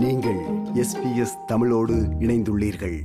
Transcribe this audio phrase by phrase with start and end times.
[0.00, 0.40] நீங்கள்
[0.74, 3.00] எஸ்பிஎஸ் தமிழோடு இணைந்துள்ளீர்கள்.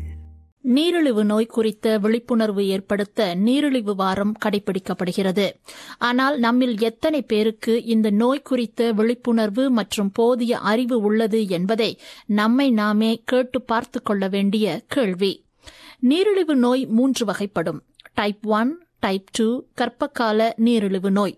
[0.62, 5.52] நீரிழிவு நோய் குறித்த விழிப்புணர்வு ஏற்படுத்த நீரிழிவு வாரம் கடைபிடிக்கப்படுகிறது.
[5.98, 13.22] ஆனால் நம்மில் எத்தனை பேருக்கு இந்த நோய் குறித்த விழிப்புணர்வு மற்றும் போதிய அறிவு உள்ளது என்பதை நம்மை நாமே
[13.26, 15.46] கேட்டு பார்த்து கொள்ள வேண்டிய கேள்வி.
[16.00, 17.80] நீரிழிவு நோய் மூன்று வகைப்படும்.
[18.14, 19.48] டைப் ஒன் டைப் டூ
[19.80, 21.36] கர்ப்பகால நீரிழிவு நோய்.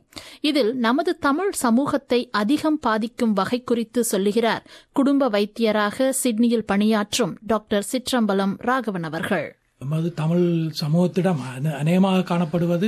[0.50, 8.56] இதில் நமது தமிழ் சமூகத்தை அதிகம் பாதிக்கும் வகை குறித்து சொல்லுகிறார் குடும்ப வைத்தியராக சிட்னியில் பணியாற்றும் டாக்டர் சிற்றம்பலம்
[8.70, 9.48] ராகவன் அவர்கள்.
[9.80, 10.46] நமது தமிழ்
[10.82, 11.42] சமூகத்திடம்
[11.82, 12.88] அநேகமாக காணப்படுவது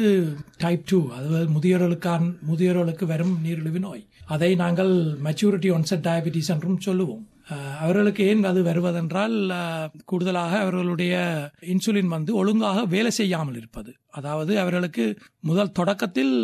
[0.58, 4.04] டைப் டூ அதாவது முதியோர்களுக்கான முதியோர்களுக்கு வரும் நீரிழிவு நோய்.
[4.36, 4.94] அதை நாங்கள்
[5.26, 7.24] மெச்சூரிட்டி ஒன்செட் டயபிட்டிஸ் என்றும் சொல்லுவோம்.
[7.82, 9.36] அவர்களுக்கு ஏன் அது வருவதென்றால்
[10.06, 11.14] கூடுதலாக அவர்களுடைய
[11.74, 13.92] இன்சுலின் வந்து ஒழுங்காக வேலை செய்யாமல் இருப்பது.
[14.10, 15.06] அதாவது அவர்களுக்கு
[15.40, 16.36] முதல் தொடக்கத்தில்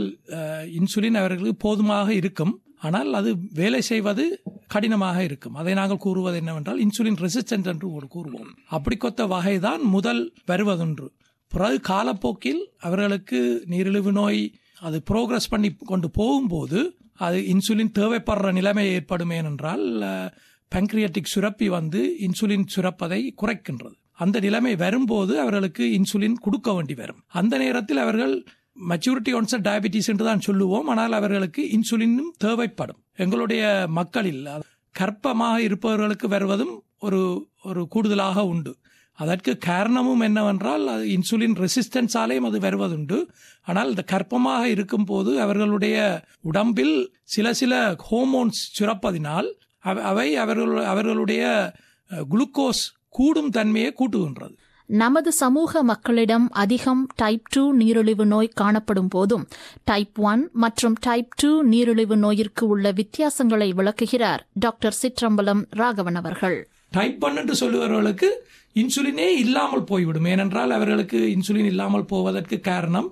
[0.79, 2.53] இன்சுலின் அவர்களுக்கு போதுமாக இருக்கும்.
[2.79, 4.23] ஆனால் அது வேலை செய்வது
[4.67, 5.55] கடினமாக இருக்கும்.
[5.55, 8.51] அதை நாங்கள் கூறுவது என்னவென்றால் இன்சுலின் ரெசிஸ்டன்ட் என்று ஒரு கூறுவோம்.
[8.71, 11.07] அப்படிக்கொத்த வகைதான் முதல் வருவதொன்று.
[11.51, 14.43] பிறகு காலப்போக்கில் அவர்களுக்கு நீரிழிவு நோய்
[14.81, 16.79] அது ப்ரோக்ரஸ் பண்ணி கொண்டு போகும்போது
[17.17, 19.85] அது இன்சுலின் தேவைப்படுற நிலைமை ஏற்படும் ஏனென்றால்
[20.71, 23.95] பங்க்ரியாட்டிக் சுரப்பி வந்து இன்சுலின் சுரப்பதை குறைக்கின்றது.
[24.11, 27.23] அந்த நிலைமை வரும்போது அவர்களுக்கு இன்சுலின் கொடுக்க வேண்டி வரும்.
[27.27, 28.45] அந்த நேரத்தில் அவர்கள்
[28.89, 30.87] மெச்சூரிட்டி ஒன்செட் டயபிட்டிஸ் என்று தான் சொல்லுவோம்.
[30.87, 33.01] ஆனால் அவர்களுக்கு இன்சுலினும் தேவைப்படும்.
[33.15, 34.63] எங்களுடைய மக்களில் அது
[34.99, 38.73] கர்ப்பமாக இருப்பவர்களுக்கு வருவதும் ஒரு ஒரு கூடுதலாக உண்டு.
[39.19, 43.17] அதற்கு காரணமும் என்னவென்றால் அது இன்சுலின் ரெசிஸ்டன்ஸாலேயும் அது வருவதுண்டு.
[43.61, 45.97] ஆனால் இந்த கர்ப்பமாக இருக்கும்போது அவர்களுடைய
[46.41, 49.49] உடம்பில் சில சில ஹோமோன்ஸ் சுரப்பதினால்
[49.93, 51.73] அவை அவர்கள் அவர்களுடைய
[52.09, 54.55] குளுக்கோஸ் கூடும் தன்மையை கூட்டுகின்றது.
[54.85, 59.47] நமது சமூக மக்களிடம் அதிகம் டைப் டூ நீரிழிவு நோய் காணப்படும் போதும்
[59.83, 66.67] டைப் ஒன் மற்றும் டைப் டூ நீரிழிவு நோயிற்கு உள்ள வித்தியாசங்களை விளக்குகிறார் டாக்டர் சிற்றம்பலம் ராகவன் அவர்கள்.
[66.97, 68.29] டைப் ஒன் என்று சொல்லுபவர்களுக்கு
[68.81, 70.25] இன்சுலினே இல்லாமல் போய்விடும்.
[70.31, 73.07] ஏனென்றால் அவர்களுக்கு இன்சுலின் இல்லாமல் போவதற்கு காரணம்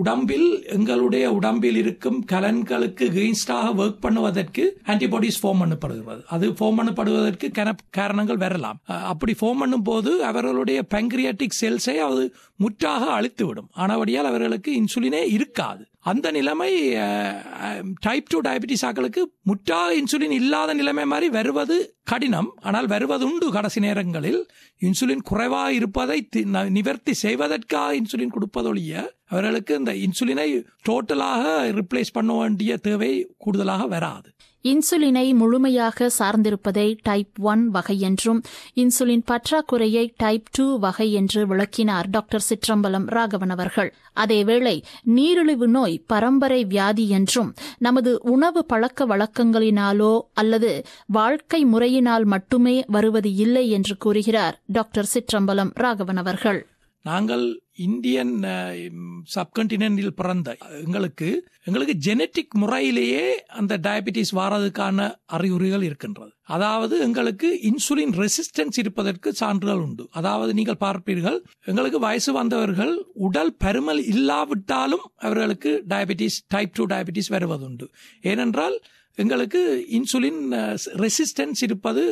[0.00, 0.46] உடம்பில்
[0.76, 6.22] எங்களுடைய உடம்பில் இருக்கும் கலன்களுக்கு கெயின்ஸ்டாக ஒர்க் பண்ணுவதற்கு ஆன்டிபாடிஸ் ஃபார்ம் பண்ணப்படுகிறது.
[6.36, 7.48] அது ஃபார்ம் பண்ணப்படுவதற்கு
[7.98, 8.80] காரணங்கள் வரலாம்.
[9.12, 12.24] அப்படி ஃபார்ம் பண்ணும்போது அவர்களுடைய பங்க்ரியாட்டிக் செல்ஸை அது
[12.64, 13.70] முற்றாக அழித்துவிடும்.
[13.84, 15.84] ஆனபடியால் அவர்களுக்கு இன்சுலினே இருக்காது.
[16.08, 16.72] அந்த நிலைமை
[18.00, 22.50] டைப் டூ டயபிட்டிஸ் ஆக்களுக்கு முற்றா இன்சுலின் இல்லாத நிலைமை மாதிரி வருவது கடினம்.
[22.62, 24.40] ஆனால் வருவது உண்டு கடைசி நேரங்களில்
[24.80, 28.92] இன்சுலின் குறைவாக இருப்பதை ந- நிவர்த்தி செய்வதற்காக இன்சுலின் கொடுப்பதொழிய
[29.26, 30.48] அவர்களுக்கு இந்த இன்சுலினை
[30.88, 34.28] டோட்டலாக ரிப்ளேஸ் பண்ண வேண்டிய தேவை கூடுதலாக வராது.
[34.68, 38.42] இன்சுலினை முழுமையாக சார்ந்திருப்பதை டைப் ஒன் வகை என்றும்
[38.74, 43.94] இன்சுலின் பற்றாக்குறையை டைப் டூ வகை என்று விளக்கினார் டாக்டர் சிற்றம்பலம் ராகவன் அவர்கள்.
[44.16, 50.72] அதேவேளை நீரிழிவு நோய் பரம்பரை வியாதி என்றும் நமது உணவு பழக்க வழக்கங்களினாலோ அல்லது
[51.06, 56.60] வாழ்க்கை முறையினால் மட்டுமே வருவது இல்லை என்று கூறுகிறார் டாக்டர் சிற்றம்பலம் ராகவன் அவர்கள்.
[57.08, 57.44] நாங்கள்
[57.86, 58.32] இந்தியன்
[59.34, 60.48] சப்கண்டினில் பிறந்த
[60.84, 61.28] எங்களுக்கு
[61.68, 63.24] எங்களுக்கு ஜெனட்டிக் முறையிலேயே
[63.60, 66.32] அந்த டயபிட்டிஸ் வாரதுக்கான அறிகுறிகள் இருக்கின்றது.
[66.56, 70.06] அதாவது எங்களுக்கு இன்சுலின் ரெசிஸ்டன்ஸ் இருப்பதற்கு சான்றுகள் உண்டு.
[70.20, 71.38] அதாவது நீங்கள் பார்ப்பீர்கள்
[71.72, 72.94] எங்களுக்கு வயசு வந்தவர்கள்
[73.28, 77.88] உடல் பருமல் இல்லாவிட்டாலும் அவர்களுக்கு டயபிட்டிஸ் டைப் டூ டயபிட்டிஸ் வருவதுண்டு.
[78.32, 78.78] ஏனென்றால்
[79.18, 79.60] எங்களுக்கு
[79.98, 80.42] இன்சுலின்
[81.04, 82.02] ரெசிஸ்டன்ஸ் இருப்பது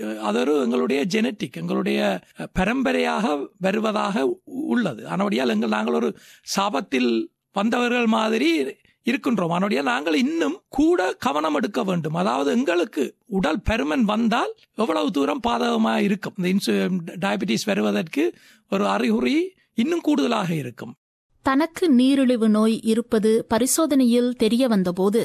[0.00, 2.20] அதொரு எங்களுடைய ஜெனட்டிக் எங்களுடைய
[2.52, 5.08] பரம்பரையாக வருவதாக உள்ளது.
[5.08, 6.16] ஆனபடியால் எங்கள் நாங்கள் ஒரு
[6.56, 8.62] சாபத்தில் வந்தவர்கள் மாதிரி
[9.04, 9.50] இருக்கின்றோம்.
[9.50, 12.14] அதனுடைய நாங்கள் இன்னும் கூட கவனம் எடுக்க வேண்டும்.
[12.14, 16.34] அதாவது எங்களுக்கு உடல் பருமன் வந்தால் எவ்வளவு தூரம் பாதகமாக இருக்கும்.
[16.36, 16.74] இந்த இன்சு
[17.18, 18.34] டயபிட்டிஸ் வருவதற்கு
[18.70, 20.94] ஒரு அறிகுறி இன்னும் கூடுதலாக இருக்கும்.
[21.42, 25.20] தனக்கு நீரிழிவு நோய் இருப்பது பரிசோதனையில் தெரிய வந்தபோது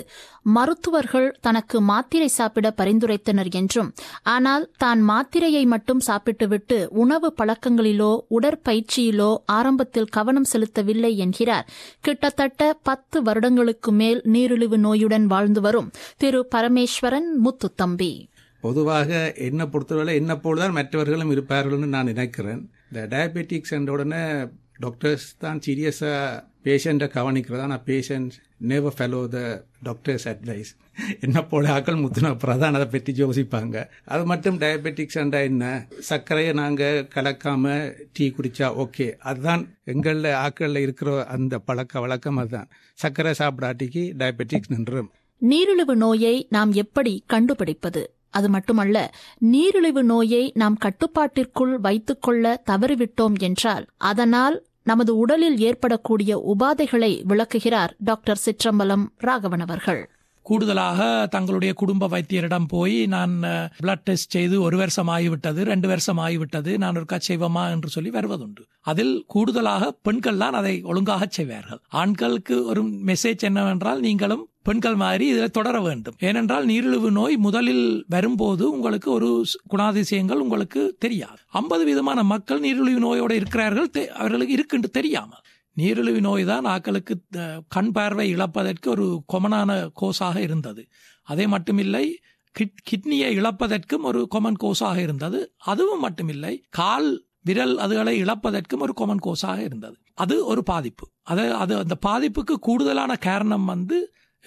[0.56, 3.90] மருத்துவர்கள் தனக்கு மாத்திரை சாப்பிட பரிந்துரைத்தனர் என்றும்
[4.36, 11.68] ஆனால் தான் மாத்திரையை மட்டும் சாப்பிட்டுவிட்டு உணவு பழக்கங்களிலோ உடற்பயிற்சியிலோ ஆரம்பத்தில் கவனம் செலுத்தவில்லை என்கிறார்.
[12.02, 18.12] கிட்டத்தட்ட பத்து வருடங்களுக்கு மேல் நீரிழிவு நோயுடன் வாழ்ந்து வரும் திரு பரமேஸ்வரன் முத்துத்தம்பி.
[18.64, 19.10] பொதுவாக
[19.48, 22.62] என்னை பொறுத்தவரை என்ன போல்தான் மற்றவர்களும் இருப்பார்கள்னு நான் நினைக்கிறேன்.
[22.92, 24.22] இந்த டயபெட்டிக்ஸ் என்ற உடனே
[24.86, 27.66] டாக்டர்ஸ் தான் சீரியஸாக பேஷண்ட்டை கவனிக்கிறதா?
[27.68, 28.34] ஆனால் patient
[28.70, 29.40] never follow the
[29.84, 30.72] doctors advice
[31.20, 33.76] என்ன போல ஆக்கள் முத்துன பிரதான் அதை பற்றி யோசிப்பாங்க.
[34.06, 35.66] அது மட்டும் டயபெட்டிக்ஸ் என்றா என்ன?
[36.10, 37.84] சர்க்கரையை நாங்கள் கலக்காமல்
[38.14, 39.64] டீ குடித்தா ஓகே அதுதான்
[39.94, 42.70] எங்களில் ஆக்களில் இருக்கிற அந்த பழக்க வழக்கம் அதுதான்.
[42.94, 45.10] சர்க்கரை சாப்பிடாட்டிக்கு டயபெட்டிக்ஸ் நின்றும்.
[45.42, 48.04] நீரிழிவு நோயை நாம் எப்படி கண்டுபிடிப்பது?
[48.38, 48.98] அது மட்டுமல்ல
[49.54, 54.58] நீரிழிவு நோயை நாம் கட்டுப்பாட்டிற்குள் வைத்துக்கொள்ள தவறிவிட்டோம் என்றால் அதனால்
[54.92, 60.04] நமது உடலில் ஏற்படக்கூடிய உபாதைகளை விளக்குகிறார் டாக்டர் சிற்றம்பலம் ராகவன் அவர்கள்.
[60.46, 61.00] கூடுதலாக
[61.32, 63.34] தங்களுடைய குடும்ப வைத்தியரிடம் போய் நான்
[63.82, 68.64] பிளட் டெஸ்ட் செய்து ஒரு வருஷம் ஆகிவிட்டது ரெண்டு வருஷம் ஆகிவிட்டது நான் ஒருக்கா செய்வோமா என்று சொல்லி வருவதுண்டு.
[68.92, 71.82] அதில் கூடுதலாக பெண்கள் தான் அதை ஒழுங்காக செய்வார்கள்.
[72.02, 76.18] ஆண்களுக்கு ஒரு மெசேஜ் என்னவென்றால் நீங்களும் பெண்கள் மாதிரி இதில் தொடர வேண்டும்.
[76.28, 77.86] ஏனென்றால் நீரிழிவு நோய் முதலில்
[78.16, 79.30] வரும்போது உங்களுக்கு ஒரு
[79.74, 81.42] குணாதிசயங்கள் உங்களுக்கு தெரியாது.
[81.62, 83.90] ஐம்பது விதமான மக்கள் நீரிழிவு நோயோடு இருக்கிறார்கள்.
[84.22, 85.44] அவர்களுக்கு இருக்குன்னு தெரியாமல்
[85.78, 87.16] நீரிழிவு நோய் தான் ஆக்களுக்கு
[87.76, 89.72] கண் பார்வை இழப்பதற்கு ஒரு கொமனான
[90.02, 90.84] கோஸாக இருந்தது.
[91.28, 92.06] அதே மட்டுமில்லை
[92.90, 95.40] கிட்னியை இழப்பதற்கும் ஒரு கொமன் கோஸாக இருந்தது.
[95.72, 97.10] அதுவும் மட்டுமில்லை கால்
[97.48, 99.98] விரல் அதுகளை இழப்பதற்கும் ஒரு கொமன் கோஸாக இருந்தது.
[100.24, 101.06] அது ஒரு பாதிப்பு.
[101.32, 103.98] அது அது அந்த பாதிப்புக்கு கூடுதலான காரணம் வந்து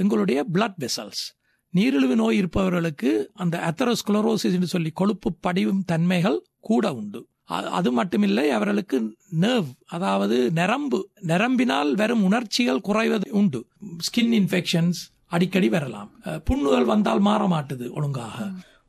[0.02, 1.24] எங்களுடைய பிளட் வெசல்ஸ்
[1.72, 6.38] நீரிழிவு நோய் இருப்பவர்களுக்கு அந்த அத்தரோஸ்குளரோசிஸ் என்று சொல்லி கொழுப்பு படிவும் தன்மைகள்
[6.68, 7.20] கூட உண்டு.
[7.78, 8.96] அது மட்டுமில்லை அவர்களுக்கு
[9.40, 10.98] நர்வ் அதாவது நரம்பு
[11.32, 13.60] நரம்பினால் வரும் உணர்ச்சிகள் குறைவது உண்டு.
[14.06, 16.10] ஸ்கின் இன்ஃபெக்ஷன்ஸ் அடிக்கடி வரலாம்.
[16.44, 18.36] புண்ணுகள் வந்தால் மாற மாட்டுது ஒழுங்காக.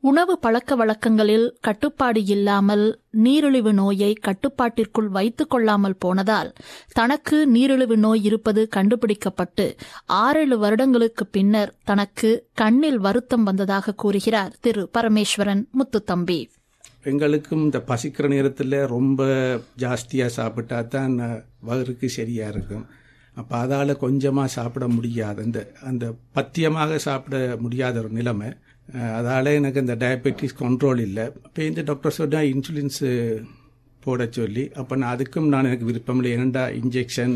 [0.08, 2.82] உணவு பழக்க வழக்கங்களில் கட்டுப்பாடு இல்லாமல்
[3.24, 6.50] நீரிழிவு நோயை கட்டுப்பாட்டிற்குள் வைத்துக் கொள்ளாமல் போனதால்
[6.92, 9.66] தனக்கு நீரிழிவு நோய் இருப்பது கண்டுபிடிக்கப்பட்டு
[10.22, 12.30] ஆறேழு வருடங்களுக்கு பின்னர் தனக்கு
[12.62, 16.40] கண்ணில் வருத்தம் வந்ததாக கூறுகிறார் திரு பரமேஸ்வரன் முத்துத்தம்பி.
[17.12, 19.22] எங்களுக்கும் இந்த பசிக்கிற நேரத்தில் ரொம்ப
[19.84, 21.14] ஜாஸ்தியாக சாப்பிட்டா தான்
[21.68, 22.84] வயிறுக்கு சரியாக இருக்கும்.
[23.36, 25.40] அப்போ அதால் கொஞ்சமாக சாப்பிட முடியாது.
[25.46, 25.60] அந்த
[25.90, 26.04] அந்த
[26.36, 28.50] பத்தியமாக சாப்பிட முடியாத ஒரு நிலைமை.
[29.18, 31.24] அதால் எனக்கு இந்த டயபெட்டிஸ் கண்ட்ரோல் இல்லை.
[31.44, 33.10] இப்போ இந்த டாக்டர் சொன்னால் இன்சுலின்ஸு
[34.04, 36.30] போட சொல்லி அப்போ நான் அதுக்கும் நான் எனக்கு விருப்பம் இல்லை.
[36.36, 37.34] ஏனண்டா இன்ஜெக்ஷன்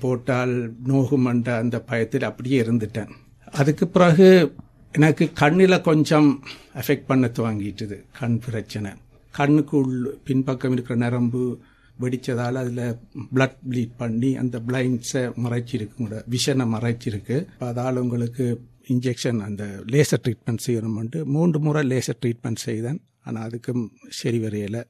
[0.00, 0.54] போட்டால்
[0.86, 3.10] நோகுமன்ற அந்த பயத்தில் அப்படியே இருந்துட்டேன்.
[3.52, 4.54] அதுக்கு பிறகு
[4.92, 6.28] எனக்கு கண்ணில் கொஞ்சம்
[6.74, 7.96] எஃபெக்ட் பண்ண துவங்கிட்டுது.
[8.18, 8.90] கண் பிரச்சனை.
[9.38, 9.94] கண்ணுக்குள்
[10.24, 11.58] பின்பக்கம் இருக்கிற நரம்பு
[12.00, 12.98] வெடித்ததால் அதில்
[13.34, 16.24] பிளட் ப்ளீட் பண்ணி அந்த பிளைண்ட்ஸை மறைச்சிருக்கு கூட.
[16.30, 17.36] விஷனை மறைச்சிருக்கு.
[17.58, 18.46] அதால் உங்களுக்கு
[18.88, 23.00] இன்ஜெக்ஷன் அந்த லேசர் ட்ரீட்மெண்ட் செய்யணும்ட்டு மூன்று முறை லேசர் ட்ரீட்மெண்ட் செய்தேன்.
[23.24, 24.82] ஆனால் அதுக்கும் சரி வரையலை.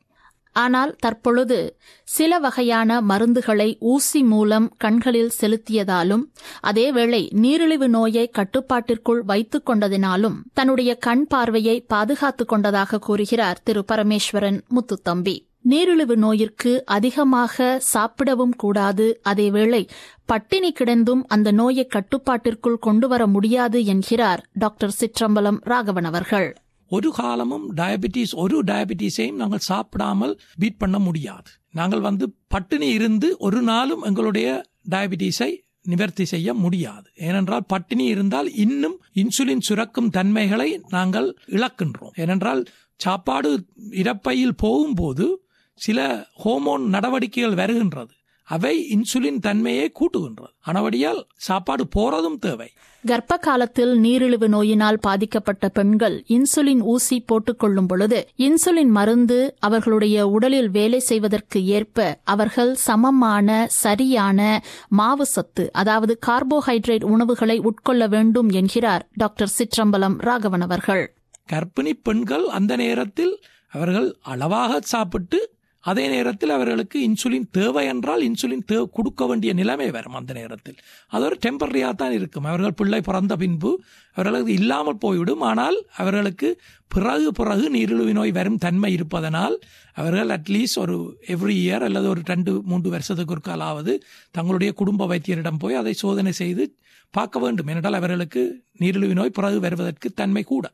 [0.53, 6.23] ஆனால் தற்பொழுது சில வகையான மருந்துகளை ஊசி மூலம் கண்களில் செலுத்தியதாலும்
[6.63, 15.37] அதேவேளை நீரிழிவு நோயை கட்டுப்பாட்டிற்குள் வைத்துக் கொண்டதினாலும் தன்னுடைய கண் பார்வையை பாதுகாத்துக் கொண்டதாக கூறுகிறார் திரு பரமேஸ்வரன் முத்துத்தம்பி.
[15.65, 19.21] நீரிழிவு நோயிற்கு அதிகமாக சாப்பிடவும் கூடாது.
[19.25, 19.89] அதேவேளை
[20.25, 26.57] பட்டினி கிடந்தும் அந்த நோயை கட்டுப்பாட்டிற்குள் கொண்டு வர முடியாது என்கிறார் டாக்டர் சிற்றம்பலம் ராகவன் அவர்கள்.
[26.89, 31.51] ஒரு காலமும் டயபிட்டிஸ் ஒரு டயபிட்டிஸையும் நாங்கள் சாப்பிடாமல் பீட் பண்ண முடியாது.
[31.73, 34.49] நாங்கள் வந்து பட்டினி இருந்து ஒரு நாளும் எங்களுடைய
[34.91, 35.51] டயபிட்டிஸை
[35.83, 37.11] நிவர்த்தி செய்ய முடியாது.
[37.17, 42.15] ஏனென்றால் பட்டினி இருந்தால் இன்னும் இன்சுலின் சுரக்கும் தன்மைகளை நாங்கள் இழக்கின்றோம்.
[42.15, 42.65] ஏனென்றால்
[42.97, 43.51] சாப்பாடு
[43.91, 45.27] இறப்பையில் போகும்போது
[45.75, 48.13] சில ஹோமோன் நடவடிக்கைகள் வருகின்றது.
[48.45, 50.53] அவை இன்சுலின் தன்மையை கூட்டுகின்றது.
[50.67, 52.73] ஆனபடியால் சாப்பாடு போறதும் தேவை.
[53.05, 60.99] கர்ப்ப காலத்தில் நீரிழிவு நோயினால் பாதிக்கப்பட்ட பெண்கள் இன்சுலின் ஊசி போட்டுக்கொள்ளும் பொழுது இன்சுலின் மருந்து அவர்களுடைய உடலில் வேலை
[60.99, 70.17] செய்வதற்கு ஏற்ப அவர்கள் சமமான சரியான மாவு சத்து அதாவது கார்போஹைட்ரேட் உணவுகளை உட்கொள்ள வேண்டும் என்கிறார் டாக்டர் சிற்றம்பலம்
[70.19, 71.15] ராகவன் அவர்கள்.
[71.53, 75.54] கர்ப்பிணி பெண்கள் அந்த நேரத்தில் அவர்கள் அளவாக சாப்பிட்டு
[75.85, 80.79] அதே நேரத்தில் அவர்களுக்கு இன்சுலின் தேவை என்றால் இன்சுலின் தே கொடுக்க வேண்டிய நிலைமை வரும் அந்த நேரத்தில்.
[81.15, 82.47] அது ஒரு டெம்பரரியாக தான் இருக்கும்.
[82.51, 83.71] அவர்கள் பிள்ளை பிறந்த பின்பு
[84.17, 85.43] அவர்களுக்கு இல்லாமல் போய்விடும்.
[85.51, 86.51] ஆனால் அவர்களுக்கு
[86.95, 89.57] பிறகு பிறகு நீரிழிவு நோய் வரும் தன்மை இருப்பதனால்
[90.01, 90.97] அவர்கள் அட்லீஸ்ட் ஒரு
[91.35, 93.95] எவ்ரி இயர் அல்லது ஒரு ரெண்டு மூன்று வருஷத்துக்கு ஒரு காலாவது
[94.39, 96.67] தங்களுடைய குடும்ப வைத்தியரிடம் போய் அதை சோதனை செய்து
[97.15, 97.69] பார்க்க வேண்டும்.
[97.73, 98.43] என்றால் அவர்களுக்கு
[98.83, 100.67] நீரிழிவு நோய் பிறகு வருவதற்கு தன்மை கூட.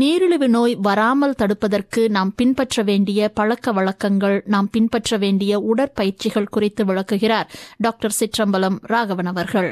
[0.00, 7.48] நீரிழிவு நோய் வராமல் தடுப்பதற்கு நாம் பின்பற்ற வேண்டிய பழக்க வழக்கங்கள் நாம் பின்பற்ற வேண்டிய உடற்பயிற்சிகள் குறித்து விளக்குகிறார்
[7.78, 9.70] டாக்டர் சிற்றம்பலம் ராகவன் அவர்கள்.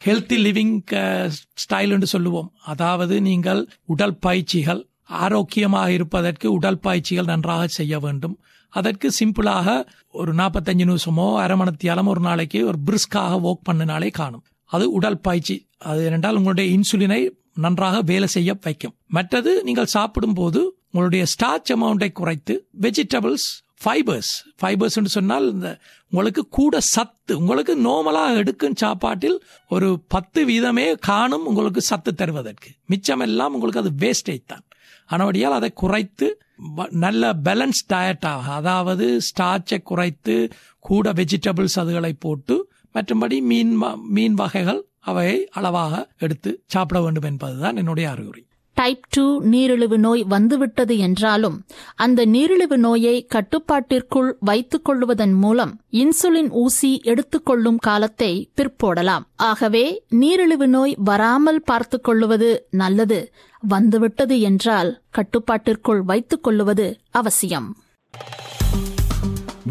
[0.00, 0.76] ஹெல்த்தி லிவிங்
[1.62, 2.52] ஸ்டைல் என்று சொல்லுவோம்.
[2.64, 4.82] அதாவது நீங்கள் உடல் பயிற்சிகள்
[5.24, 8.38] ஆரோக்கியமாக இருப்பதற்கு உடல் பயிற்சிகள் நன்றாக செய்ய வேண்டும்.
[8.72, 9.68] அதற்கு சிம்பிளாக
[10.10, 14.44] ஒரு நாற்பத்தஞ்சு நிமிஷமோ அரை மணத்தியாலம் ஒரு நாளைக்கு ஒரு பிரிஸ்காக ஒர்க் பண்ணினாலே காணும்.
[14.70, 17.22] அது உடல் பயிற்சி அது என்றால் உங்களுடைய இன்சுலினை
[17.54, 18.94] நன்றாக வேலை செய்ய வைக்கும்.
[19.06, 23.48] மற்றது நீங்கள் சாப்பிடும்போது உங்களுடைய ஸ்டார்ச் அமௌண்டை குறைத்து வெஜிடபிள்ஸ்
[23.84, 25.78] ஃபைபர்ஸ் ஃபைபர்ஸ் சொன்னால் இந்த
[26.10, 32.70] உங்களுக்கு கூட சத்து உங்களுக்கு நோமலாக எடுக்கும் சாப்பாட்டில் ஒரு பத்து வீதமே காணும் உங்களுக்கு சத்து தருவதற்கு.
[32.88, 34.64] மிச்சமெல்லாம் உங்களுக்கு அது வேஸ்டேஜ் தான்.
[35.06, 36.40] ஆனபடியால் அதை குறைத்து
[36.90, 43.78] நல்ல பேலன்ஸ் டயட்டாக அதாவது ஸ்டார்ச்சை குறைத்து கூட வெஜிடபிள்ஸ் அதுகளை போட்டு மற்றபடி மீன்
[44.08, 48.42] மீன் வகைகள் அவையை அளவாக எடுத்து சாப்பிட வேண்டும் என்பதுதான் என்னுடைய அறிகுறி.
[48.74, 57.00] டைப் டூ நீரிழிவு நோய் வந்துவிட்டது என்றாலும் அந்த நீரிழிவு நோயை கட்டுப்பாட்டிற்குள் வைத்துக் கொள்வதன் மூலம் இன்சுலின் ஊசி
[57.04, 59.22] எடுத்துக்கொள்ளும் காலத்தை பிற்போடலாம்.
[59.36, 63.32] ஆகவே நீரிழிவு நோய் வராமல் பார்த்துக் கொள்ளுவது நல்லது.
[63.68, 67.76] வந்துவிட்டது என்றால் கட்டுப்பாட்டிற்குள் வைத்துக் கொள்ளுவது அவசியம்.